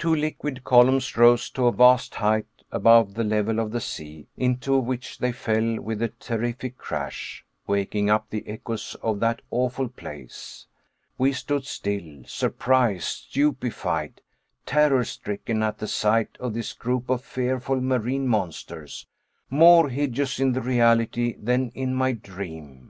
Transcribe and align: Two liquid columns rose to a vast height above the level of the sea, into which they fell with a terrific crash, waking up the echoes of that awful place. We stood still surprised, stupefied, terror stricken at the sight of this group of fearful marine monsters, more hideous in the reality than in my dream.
Two 0.00 0.12
liquid 0.12 0.64
columns 0.64 1.16
rose 1.16 1.48
to 1.50 1.66
a 1.68 1.72
vast 1.72 2.16
height 2.16 2.64
above 2.72 3.14
the 3.14 3.22
level 3.22 3.60
of 3.60 3.70
the 3.70 3.80
sea, 3.80 4.26
into 4.36 4.76
which 4.76 5.18
they 5.18 5.30
fell 5.30 5.80
with 5.80 6.02
a 6.02 6.08
terrific 6.08 6.76
crash, 6.76 7.44
waking 7.68 8.10
up 8.10 8.28
the 8.30 8.42
echoes 8.48 8.96
of 9.00 9.20
that 9.20 9.42
awful 9.52 9.88
place. 9.88 10.66
We 11.18 11.32
stood 11.32 11.66
still 11.66 12.24
surprised, 12.24 13.04
stupefied, 13.04 14.20
terror 14.66 15.04
stricken 15.04 15.62
at 15.62 15.78
the 15.78 15.86
sight 15.86 16.36
of 16.40 16.52
this 16.52 16.72
group 16.72 17.08
of 17.08 17.22
fearful 17.22 17.80
marine 17.80 18.26
monsters, 18.26 19.06
more 19.50 19.88
hideous 19.88 20.40
in 20.40 20.50
the 20.50 20.60
reality 20.62 21.36
than 21.36 21.70
in 21.76 21.94
my 21.94 22.10
dream. 22.10 22.88